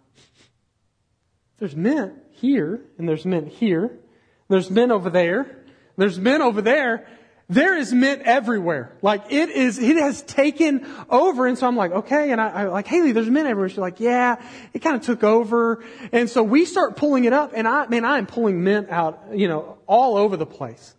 [1.58, 4.00] there's mint here and there's mint here.
[4.48, 5.66] There's mint over there.
[5.98, 7.08] There's mint over there.
[7.50, 8.96] There is mint everywhere.
[9.02, 11.46] Like it is, it has taken over.
[11.46, 12.32] And so I'm like, okay.
[12.32, 13.70] And I, I like, Haley, there's mint everywhere.
[13.70, 14.42] She's like, yeah,
[14.74, 15.84] it kind of took over.
[16.12, 19.20] And so we start pulling it up and I, man, I am pulling mint out,
[19.34, 20.96] you know, all over the place.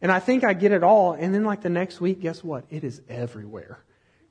[0.00, 1.12] And I think I get it all.
[1.12, 2.64] And then like the next week, guess what?
[2.70, 3.78] It is everywhere.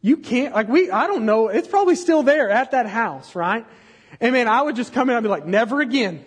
[0.01, 1.47] You can't, like we, I don't know.
[1.47, 3.65] It's probably still there at that house, right?
[4.19, 6.25] And man, I would just come in and I'd be like, never again.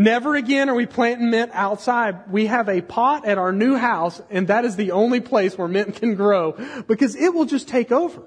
[0.00, 2.32] Never again are we planting mint outside.
[2.32, 5.68] We have a pot at our new house, and that is the only place where
[5.68, 6.52] mint can grow
[6.88, 8.22] because it will just take over.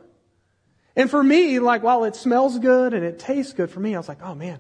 [0.95, 3.97] And for me, like, while it smells good and it tastes good for me, I
[3.97, 4.59] was like, oh man,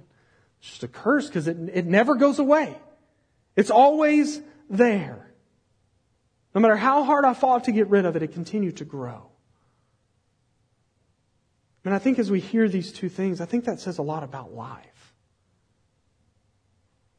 [0.57, 2.75] it's just a curse because it, it never goes away.
[3.55, 5.31] It's always there.
[6.55, 9.29] No matter how hard I fought to get rid of it, it continued to grow.
[11.85, 14.23] And I think as we hear these two things, I think that says a lot
[14.23, 14.92] about life.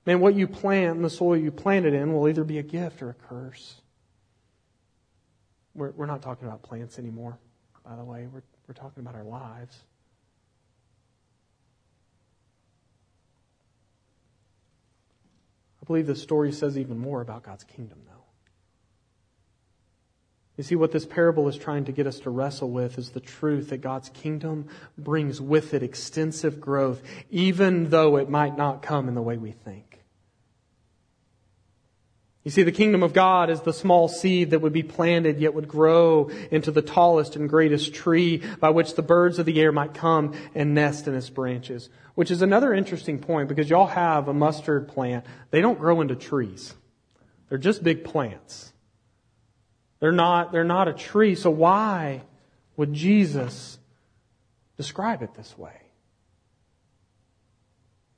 [0.06, 3.02] Man, what you plant the soil you plant it in will either be a gift
[3.02, 3.80] or a curse.
[5.74, 7.38] We're, we're not talking about plants anymore,
[7.84, 8.28] by the way.
[8.32, 9.76] We're, we're talking about our lives.
[15.82, 18.12] I believe the story says even more about God's kingdom, though.
[20.56, 23.20] You see, what this parable is trying to get us to wrestle with is the
[23.20, 29.08] truth that God's kingdom brings with it extensive growth, even though it might not come
[29.08, 29.93] in the way we think.
[32.44, 35.54] You see, the kingdom of God is the small seed that would be planted yet
[35.54, 39.72] would grow into the tallest and greatest tree by which the birds of the air
[39.72, 41.88] might come and nest in its branches.
[42.14, 45.24] Which is another interesting point because y'all have a mustard plant.
[45.50, 46.74] They don't grow into trees.
[47.48, 48.74] They're just big plants.
[50.00, 51.35] They're not, they're not a tree.
[51.35, 52.22] So why
[52.76, 53.78] would Jesus
[54.76, 55.80] describe it this way?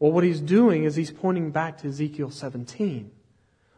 [0.01, 3.13] Well, what he's doing is he's pointing back to Ezekiel 17,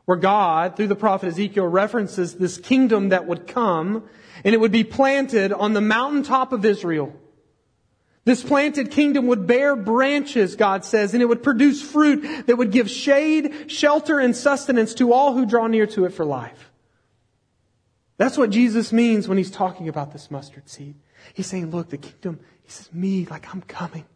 [0.08, 4.08] where God, through the prophet Ezekiel, references this kingdom that would come,
[4.42, 7.14] and it would be planted on the mountaintop of Israel.
[8.24, 12.72] This planted kingdom would bear branches, God says, and it would produce fruit that would
[12.72, 16.72] give shade, shelter, and sustenance to all who draw near to it for life.
[18.16, 20.94] That's what Jesus means when he's talking about this mustard seed.
[21.34, 24.06] He's saying, look, the kingdom, he says, me, like I'm coming.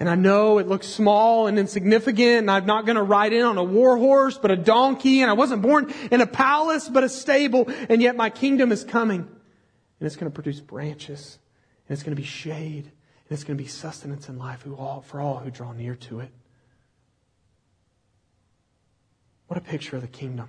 [0.00, 3.44] And I know it looks small and insignificant, and I'm not going to ride in
[3.44, 7.04] on a war horse, but a donkey, and I wasn't born in a palace, but
[7.04, 9.20] a stable, and yet my kingdom is coming.
[9.20, 11.38] And it's going to produce branches,
[11.86, 14.64] and it's going to be shade, and it's going to be sustenance in life
[15.04, 16.30] for all who draw near to it.
[19.48, 20.48] What a picture of the kingdom.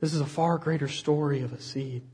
[0.00, 2.04] This is a far greater story of a seed.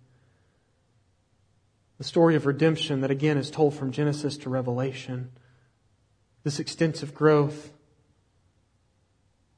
[1.99, 5.31] The story of redemption that again is told from Genesis to Revelation
[6.45, 7.73] this extensive growth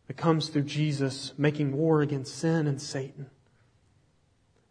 [0.06, 3.28] that comes through Jesus making war against sin and Satan,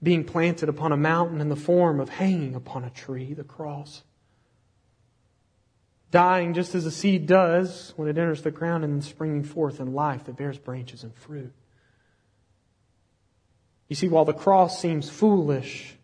[0.01, 4.03] being planted upon a mountain in the form of hanging upon a tree, the cross,
[6.09, 9.81] dying just as a seed does when it enters the ground and then springing forth
[9.81, 11.51] in life that bears branches and fruit.
[13.89, 15.97] You see, while the cross seems foolish,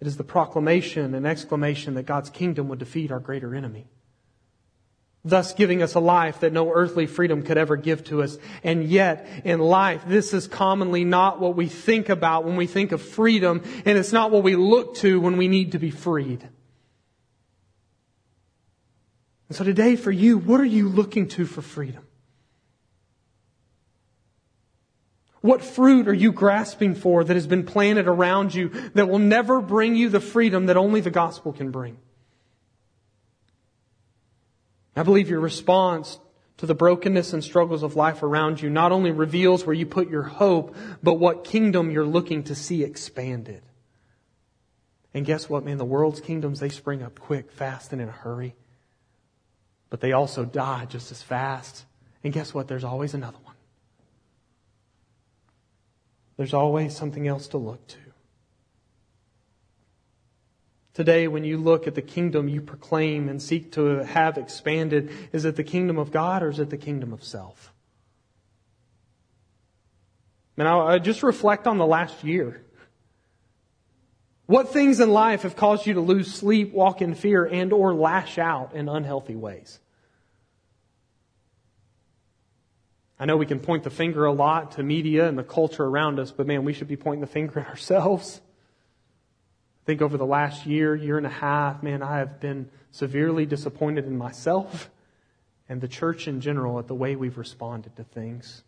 [0.00, 3.86] it is the proclamation and exclamation that God's kingdom would defeat our greater enemy
[5.24, 8.38] thus giving us a life that no earthly freedom could ever give to us.
[8.62, 12.92] And yet, in life, this is commonly not what we think about when we think
[12.92, 16.48] of freedom, and it's not what we look to when we need to be freed.
[19.48, 22.06] And so today for you, what are you looking to for freedom?
[25.40, 29.60] What fruit are you grasping for that has been planted around you that will never
[29.60, 31.96] bring you the freedom that only the gospel can bring?
[34.96, 36.18] I believe your response
[36.58, 40.10] to the brokenness and struggles of life around you not only reveals where you put
[40.10, 43.62] your hope, but what kingdom you're looking to see expanded.
[45.14, 45.78] And guess what, man?
[45.78, 48.54] The world's kingdoms, they spring up quick, fast, and in a hurry.
[49.88, 51.84] But they also die just as fast.
[52.22, 52.68] And guess what?
[52.68, 53.56] There's always another one.
[56.36, 58.09] There's always something else to look to.
[61.00, 65.46] Today, when you look at the kingdom you proclaim and seek to have expanded, is
[65.46, 67.72] it the kingdom of God or is it the kingdom of self?
[70.58, 72.62] And I just reflect on the last year.
[74.44, 77.94] What things in life have caused you to lose sleep, walk in fear, and or
[77.94, 79.80] lash out in unhealthy ways?
[83.18, 86.20] I know we can point the finger a lot to media and the culture around
[86.20, 88.42] us, but man, we should be pointing the finger at ourselves.
[89.90, 94.04] Think over the last year, year and a half, man, I have been severely disappointed
[94.06, 94.88] in myself
[95.68, 98.62] and the church in general at the way we've responded to things.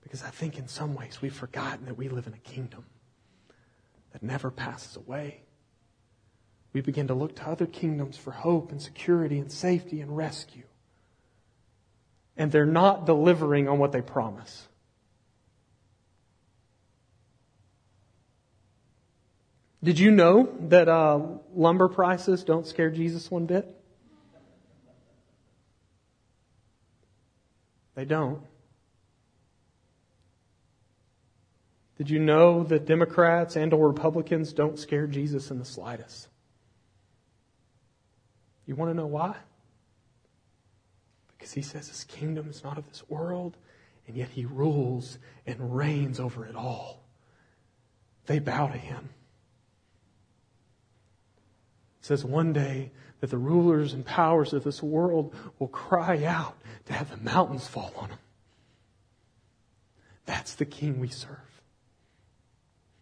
[0.00, 2.86] Because I think in some ways we've forgotten that we live in a kingdom
[4.14, 5.42] that never passes away.
[6.72, 10.64] We begin to look to other kingdoms for hope and security and safety and rescue.
[12.34, 14.65] And they're not delivering on what they promise.
[19.86, 21.20] Did you know that uh,
[21.54, 23.72] lumber prices don't scare Jesus one bit?
[27.94, 28.42] They don't.
[31.98, 36.26] Did you know that Democrats and or Republicans don't scare Jesus in the slightest?
[38.66, 39.36] You want to know why?
[41.28, 43.56] Because he says his kingdom is not of this world,
[44.08, 47.04] and yet he rules and reigns over it all.
[48.26, 49.10] They bow to him
[52.06, 56.92] says one day that the rulers and powers of this world will cry out to
[56.92, 58.18] have the mountains fall on them.
[60.24, 61.62] That's the king we serve.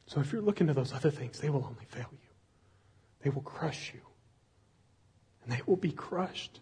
[0.06, 2.18] So if you're looking to those other things, they will only fail you.
[3.22, 4.00] They will crush you.
[5.42, 6.60] And they will be crushed.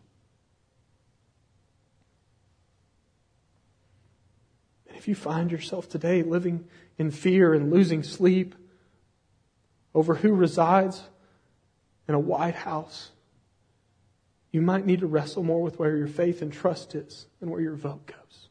[4.89, 6.65] And if you find yourself today living
[6.99, 8.57] in fear and losing sleep
[9.95, 11.03] over who resides
[12.13, 13.11] in a White House,
[14.51, 17.63] you might need to wrestle more with where your faith and trust is than where
[17.63, 18.51] your vote goes.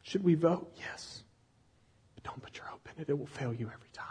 [0.00, 0.72] Should we vote?
[0.78, 1.22] Yes.
[2.14, 3.10] But don't put your hope in it.
[3.10, 4.06] It will fail you every time.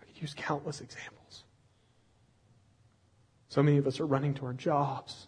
[0.00, 1.44] I could use countless examples.
[3.48, 5.26] So many of us are running to our jobs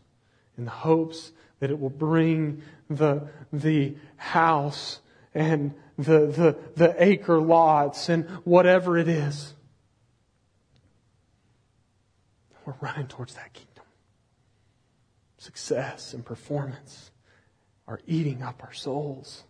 [0.56, 5.00] in the hopes that it will bring the, the house
[5.34, 9.54] and the, the, the acre lots and whatever it is.
[12.66, 13.84] we're running towards that kingdom.
[15.38, 17.12] Success and performance
[17.86, 19.44] are eating up our souls.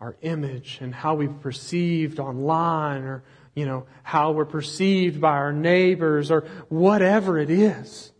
[0.00, 3.22] Our image and how we're perceived online or,
[3.54, 8.12] you know, how we're perceived by our neighbors or whatever it is.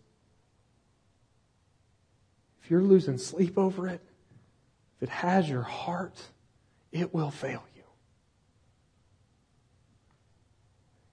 [2.62, 4.00] If you're losing sleep over it,
[5.05, 6.18] it has your heart,
[6.90, 7.82] it will fail you.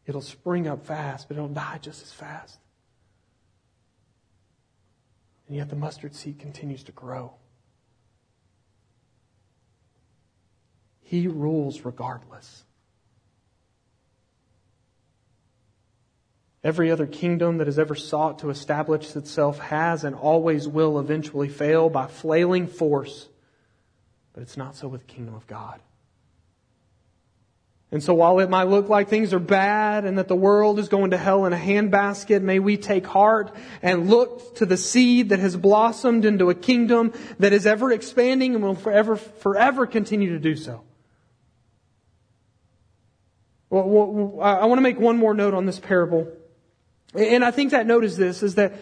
[0.06, 2.58] It'll spring up fast, but it'll die just as fast.
[5.48, 7.34] And yet the mustard seed continues to grow.
[11.02, 12.64] He rules regardless.
[16.64, 21.50] Every other kingdom that has ever sought to establish itself has and always will eventually
[21.50, 23.28] fail by flailing force.
[24.34, 25.82] But it's not so with the kingdom of God.
[27.92, 30.88] And so while it might look like things are bad and that the world is
[30.88, 35.30] going to hell in a handbasket, may we take heart and look to the seed
[35.30, 40.30] that has blossomed into a kingdom that is ever expanding and will forever, forever continue
[40.30, 40.84] to do so.
[43.70, 46.32] Well, I want to make one more note on this parable.
[47.14, 48.74] And I think that note is this, is that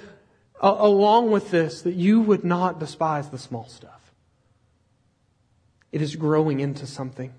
[0.62, 3.99] uh, along with this, that you would not despise the small stuff.
[5.92, 7.34] It is growing into something.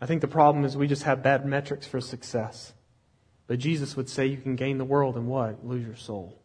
[0.00, 2.74] I think the problem is we just have bad metrics for success.
[3.46, 5.66] But Jesus would say you can gain the world and what?
[5.66, 6.38] Lose your soul.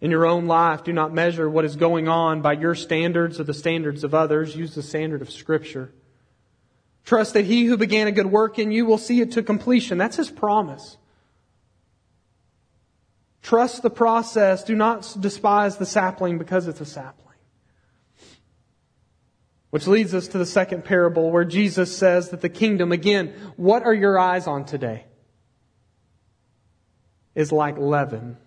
[0.00, 3.44] In your own life, do not measure what is going on by your standards or
[3.44, 4.54] the standards of others.
[4.54, 5.92] Use the standard of Scripture.
[7.04, 9.96] Trust that he who began a good work in you will see it to completion.
[9.98, 10.96] That's his promise.
[13.44, 14.64] Trust the process.
[14.64, 17.36] Do not despise the sapling because it's a sapling.
[19.68, 23.82] Which leads us to the second parable where Jesus says that the kingdom, again, what
[23.82, 25.04] are your eyes on today?
[27.34, 28.38] Is like leaven.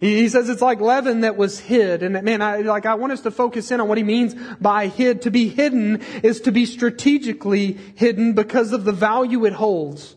[0.00, 2.02] He says it's like leaven that was hid.
[2.02, 4.88] And man, I, like, I want us to focus in on what he means by
[4.88, 5.22] hid.
[5.22, 10.16] To be hidden is to be strategically hidden because of the value it holds.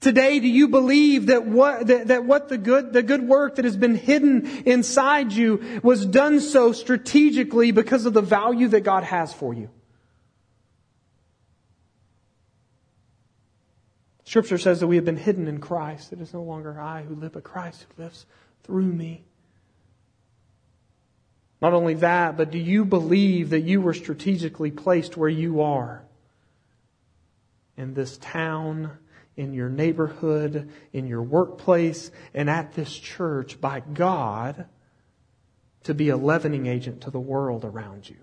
[0.00, 3.64] Today, do you believe that what, that, that, what the good, the good work that
[3.64, 9.02] has been hidden inside you was done so strategically because of the value that God
[9.02, 9.70] has for you?
[14.24, 16.12] Scripture says that we have been hidden in Christ.
[16.12, 18.26] It is no longer I who live, but Christ who lives
[18.62, 19.24] through me.
[21.60, 26.04] Not only that, but do you believe that you were strategically placed where you are?
[27.76, 28.98] In this town,
[29.38, 34.66] in your neighborhood, in your workplace, and at this church by God
[35.84, 38.16] to be a leavening agent to the world around you.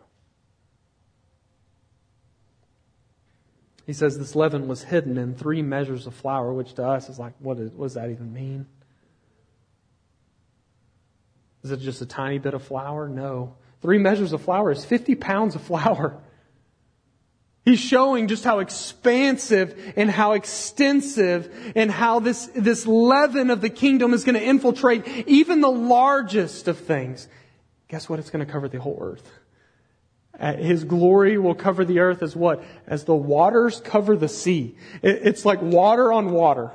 [3.85, 7.17] He says this leaven was hidden in three measures of flour, which to us is
[7.17, 8.65] like, what, is, what does that even mean?
[11.63, 13.07] Is it just a tiny bit of flour?
[13.07, 13.55] No.
[13.81, 16.21] Three measures of flour is 50 pounds of flour.
[17.65, 23.71] He's showing just how expansive and how extensive and how this, this leaven of the
[23.71, 27.27] kingdom is going to infiltrate even the largest of things.
[27.87, 28.19] Guess what?
[28.19, 29.27] It's going to cover the whole earth.
[30.59, 32.63] His glory will cover the earth as what?
[32.85, 34.77] As the waters cover the sea.
[35.01, 36.71] It's like water on water.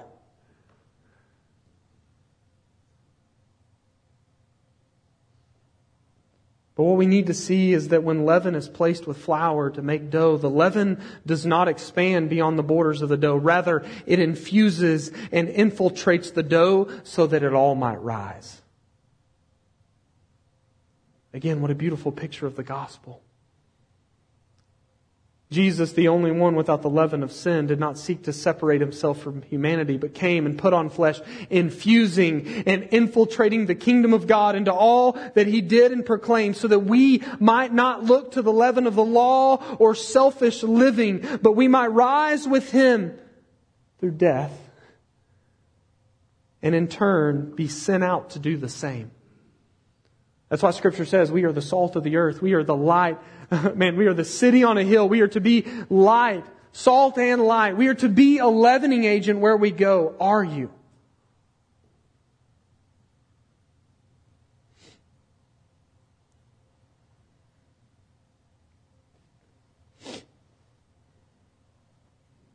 [6.80, 9.82] But what we need to see is that when leaven is placed with flour to
[9.82, 13.36] make dough, the leaven does not expand beyond the borders of the dough.
[13.36, 18.62] Rather, it infuses and infiltrates the dough so that it all might rise.
[21.34, 23.20] Again, what a beautiful picture of the gospel.
[25.50, 29.20] Jesus, the only one without the leaven of sin, did not seek to separate himself
[29.20, 31.20] from humanity, but came and put on flesh,
[31.50, 36.68] infusing and infiltrating the kingdom of God into all that he did and proclaimed so
[36.68, 41.56] that we might not look to the leaven of the law or selfish living, but
[41.56, 43.18] we might rise with him
[43.98, 44.52] through death
[46.62, 49.10] and in turn be sent out to do the same.
[50.50, 52.42] That's why scripture says we are the salt of the earth.
[52.42, 53.18] We are the light
[53.74, 55.08] man, we are the city on a hill.
[55.08, 57.76] We are to be light, salt and light.
[57.76, 60.14] We are to be a leavening agent where we go.
[60.20, 60.70] Are you?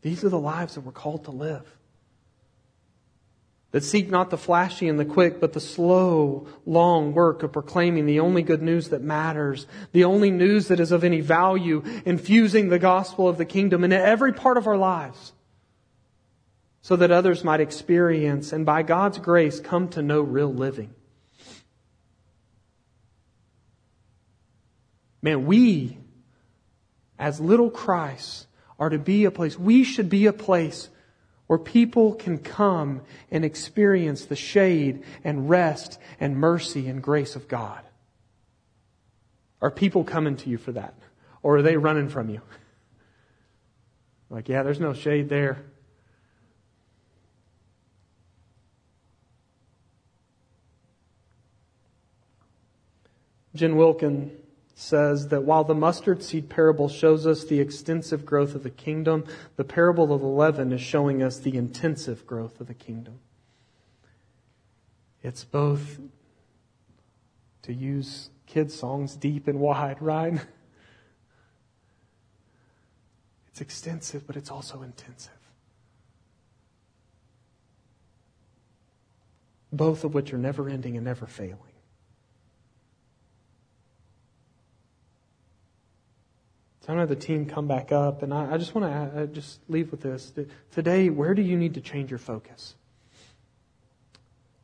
[0.01, 1.65] These are the lives that we're called to live.
[3.75, 8.05] That seek not the flashy and the quick, but the slow, long work of proclaiming
[8.05, 12.69] the only good news that matters, the only news that is of any value, infusing
[12.69, 15.33] the gospel of the kingdom into every part of our lives,
[16.83, 20.95] so that others might experience and by God's grace come to know real living.
[25.21, 25.97] Man, we,
[27.19, 28.47] as little Christ,
[28.79, 30.87] are to be a place, we should be a place
[31.47, 37.47] where people can come and experience the shade and rest and mercy and grace of
[37.47, 37.81] God?
[39.61, 40.95] Are people coming to you for that?
[41.43, 42.41] Or are they running from you?
[44.27, 45.63] Like, yeah, there's no shade there.
[53.53, 54.31] Jen Wilkin
[54.77, 59.23] says that while the mustard seed parable shows us the extensive growth of the kingdom,
[59.55, 63.19] the parable of the leaven is showing us the intensive growth of the kingdom.
[65.23, 65.99] It's both,
[67.63, 70.39] to use kids' songs, deep and wide, right?
[73.47, 75.31] It's extensive, but it's also intensive.
[79.71, 81.74] Both of which are never ending and never failing.
[86.85, 89.15] So I'm going to have the team come back up, and I, I just want
[89.15, 90.31] to just leave with this.
[90.69, 92.75] Today, where do you need to change your focus?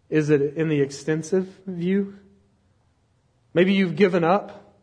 [0.08, 2.20] Is it in the extensive view?
[3.56, 4.76] Maybe you've given up.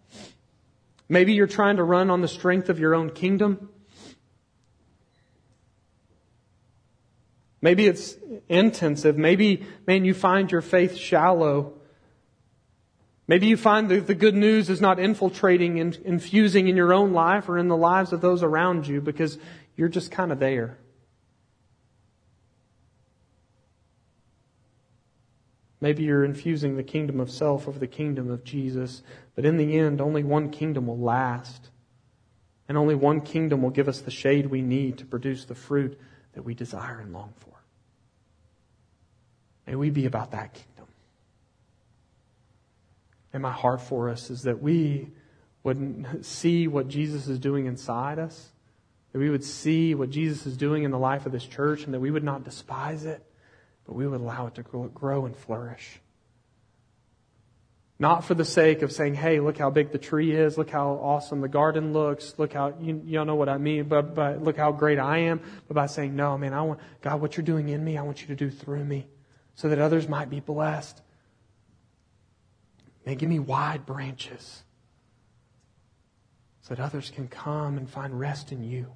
[1.09, 3.68] Maybe you're trying to run on the strength of your own kingdom.
[7.62, 8.16] Maybe it's
[8.49, 9.16] intensive.
[9.16, 11.78] Maybe, man, you find your faith shallow.
[13.29, 17.12] Maybe you find that the good news is not infiltrating and infusing in your own
[17.12, 19.39] life or in the lives of those around you because
[19.76, 20.79] you're just kind of there.
[25.79, 29.03] Maybe you're infusing the kingdom of self over the kingdom of Jesus,
[29.37, 31.68] but in the end, only one kingdom will last.
[32.66, 35.99] And only one kingdom will give us the shade we need to produce the fruit
[36.33, 37.55] that we desire and long for.
[39.66, 40.78] May we be about that kingdom
[43.39, 45.12] and my heart for us is that we
[45.62, 48.49] would see what Jesus is doing inside us,
[49.12, 51.95] that we would see what Jesus is doing in the life of this church, and
[51.95, 53.24] that we would not despise it,
[53.86, 56.01] but we would allow it to grow and flourish.
[58.01, 60.99] Not for the sake of saying, hey, look how big the tree is, look how
[61.01, 64.57] awesome the garden looks, look how, you, you know what I mean, but, but look
[64.57, 67.68] how great I am, but by saying, no, man, I want, God, what you're doing
[67.68, 69.07] in me, I want you to do through me,
[69.55, 71.03] so that others might be blessed
[73.07, 74.63] Man, give me wide branches
[76.63, 78.87] so that others can come and find rest in you.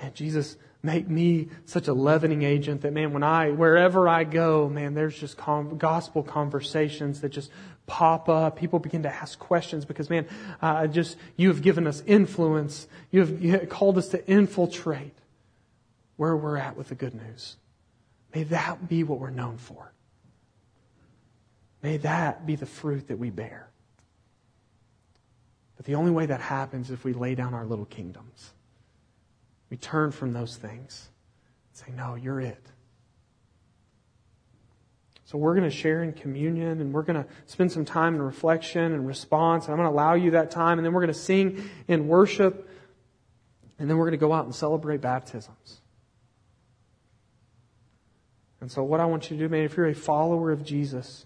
[0.00, 4.68] Man, Jesus, make me such a leavening agent that, man, when I, wherever I go,
[4.68, 7.50] man, there's just gospel conversations that just
[7.86, 8.58] pop up.
[8.58, 10.26] People begin to ask questions because, man,
[10.60, 12.88] uh, just, you have given us influence.
[13.10, 15.14] You have, you have called us to infiltrate
[16.16, 17.56] where we're at with the good news.
[18.34, 19.91] May that be what we're known for.
[21.82, 23.68] May that be the fruit that we bear.
[25.76, 28.52] But the only way that happens is if we lay down our little kingdoms.
[29.68, 31.08] We turn from those things
[31.70, 32.64] and say, No, you're it.
[35.24, 38.22] So we're going to share in communion and we're going to spend some time in
[38.22, 39.64] reflection and response.
[39.64, 40.78] And I'm going to allow you that time.
[40.78, 42.68] And then we're going to sing in worship.
[43.78, 45.80] And then we're going to go out and celebrate baptisms.
[48.60, 51.24] And so what I want you to do, man, if you're a follower of Jesus,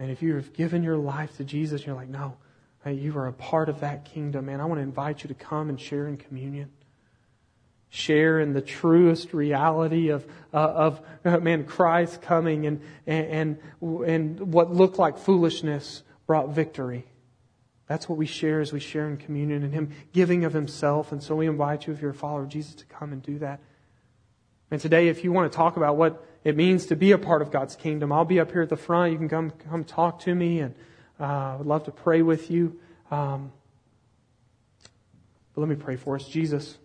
[0.00, 2.38] and if you have given your life to Jesus, you're like, no,
[2.84, 4.58] hey, you are a part of that kingdom, man.
[4.58, 6.70] I want to invite you to come and share in communion.
[7.90, 10.24] Share in the truest reality of,
[10.54, 16.48] uh, of uh, man, Christ coming and, and, and, and what looked like foolishness brought
[16.48, 17.04] victory.
[17.86, 21.12] That's what we share as we share in communion and Him giving of Himself.
[21.12, 23.38] And so we invite you, if you're a follower of Jesus, to come and do
[23.40, 23.60] that.
[24.70, 27.42] And today, if you want to talk about what it means to be a part
[27.42, 28.12] of God's kingdom.
[28.12, 29.12] I'll be up here at the front.
[29.12, 30.74] You can come come talk to me, and
[31.18, 32.78] uh, I would love to pray with you.
[33.10, 33.52] Um,
[35.54, 36.78] but let me pray for us, Jesus.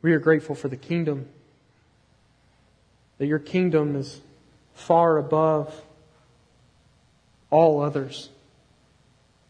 [0.00, 1.28] We are grateful for the kingdom.
[3.18, 4.20] That your kingdom is
[4.74, 5.74] far above
[7.50, 8.28] all others.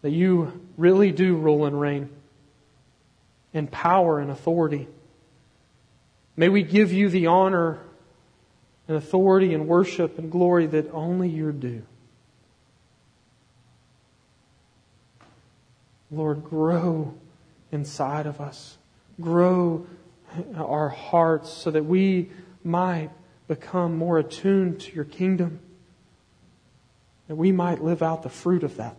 [0.03, 2.09] That you really do rule and reign
[3.53, 4.89] in power and authority.
[6.37, 7.79] May we give you the honor
[8.89, 11.83] and authority and worship and glory that only you're due.
[16.11, 17.15] Lord, grow
[17.73, 18.77] inside of us.
[19.21, 19.87] Grow
[20.57, 22.31] our hearts so that we
[22.63, 23.11] might
[23.47, 25.61] become more attuned to your kingdom,
[27.29, 28.97] that we might live out the fruit of that,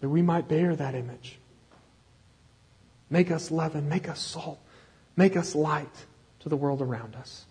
[0.00, 1.38] that we might bear that image.
[3.10, 4.58] Make us leaven, make us salt,
[5.16, 6.04] make us light
[6.40, 7.44] to the world around us.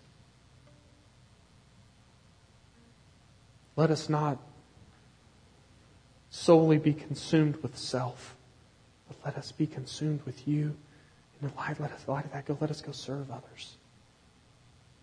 [3.76, 4.38] Let us not
[6.30, 8.34] solely be consumed with self,
[9.08, 10.76] but let us be consumed with you.
[11.40, 12.56] In the light, let us light of that go.
[12.60, 13.76] Let us go serve others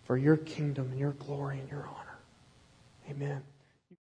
[0.04, 2.18] for your kingdom and your glory and your honor.
[3.10, 3.42] Amen.